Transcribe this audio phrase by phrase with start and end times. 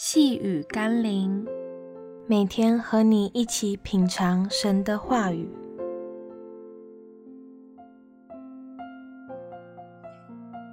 [0.00, 1.44] 细雨甘霖，
[2.28, 5.50] 每天和你一起品尝神的话语。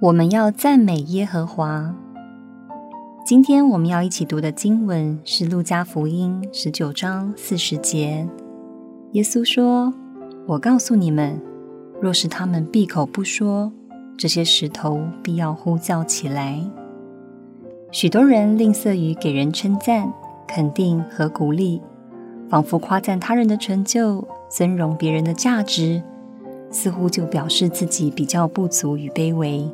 [0.00, 1.92] 我们要赞美耶和华。
[3.26, 8.28] 今天我们要一起读的经文是《路加福音》十九章四十节。
[9.14, 9.92] 耶稣说
[10.46, 11.42] ：“我告诉你们，
[12.00, 13.72] 若是他们闭口不说，
[14.16, 16.62] 这些石头必要呼叫起来。”
[17.96, 20.12] 许多人吝啬于给人称赞、
[20.46, 21.80] 肯定和鼓励，
[22.46, 26.02] 仿佛夸赞他人的成就、尊荣别人的价值，
[26.70, 29.66] 似乎就表示自己比较不足与卑微。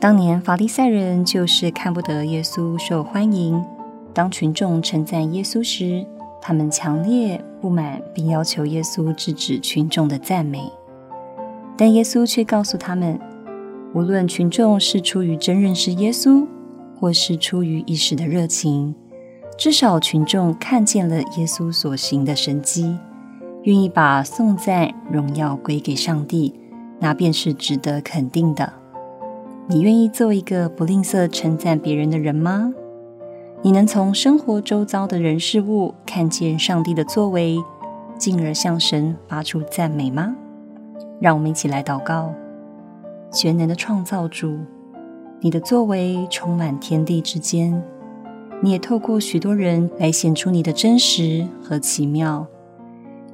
[0.00, 3.62] 当年法利赛人就是看不得耶稣受欢迎，
[4.14, 6.06] 当群众称赞耶稣时，
[6.40, 10.72] 他们强烈不满，并要求耶稣制止群众的赞美。
[11.76, 13.20] 但耶稣却告诉他们，
[13.92, 16.46] 无论群众是出于真认识耶稣，
[16.98, 18.94] 或是出于一时的热情，
[19.56, 22.98] 至少群众看见了耶稣所行的神迹，
[23.62, 26.54] 愿意把颂赞荣耀归给上帝，
[26.98, 28.72] 那便是值得肯定的。
[29.66, 32.72] 你愿意做一个不吝啬称赞别人的人吗？
[33.62, 37.58] 你能从生活周遭的人事物看见上帝的作为，
[38.18, 40.36] 进而向神发出赞美吗？
[41.18, 42.34] 让我们一起来祷告，
[43.32, 44.58] 全能的创造主。
[45.44, 47.82] 你的作为充满天地之间，
[48.62, 52.46] 你也透过许多人来显出你的真实和奇妙。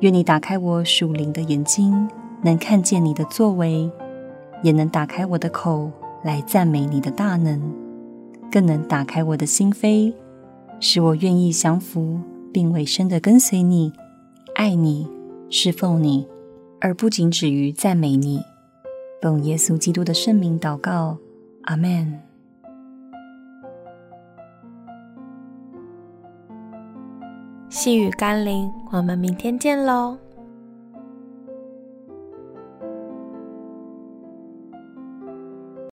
[0.00, 2.08] 愿你打开我属灵的眼睛，
[2.42, 3.88] 能看见你的作为，
[4.64, 5.88] 也能打开我的口
[6.24, 7.62] 来赞美你的大能，
[8.50, 10.12] 更能打开我的心扉，
[10.80, 12.18] 使我愿意降服
[12.52, 13.92] 并委身的跟随你，
[14.56, 15.06] 爱你，
[15.48, 16.26] 侍奉你，
[16.80, 18.42] 而不仅止于赞美你。
[19.22, 21.16] 奉耶稣基督的圣名祷告。
[21.70, 22.20] 阿门。
[27.68, 30.18] 细雨甘霖，我们明天见喽。